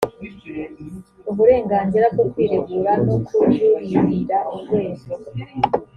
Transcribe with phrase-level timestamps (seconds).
[1.29, 5.07] uburenganira bwo kwiregura no kujuririra urwego